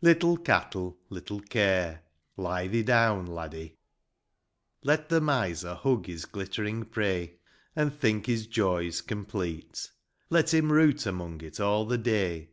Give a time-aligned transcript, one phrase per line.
[0.00, 2.00] Little cattle, little care;
[2.38, 3.58] Lie thee down, Laddie!
[3.60, 3.76] III.
[4.82, 7.34] Let the miser hug his glittering prey,
[7.76, 9.90] An' think his joys complete;
[10.30, 12.48] Let him root among it all the day.